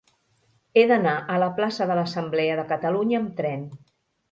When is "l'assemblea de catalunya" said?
2.01-3.23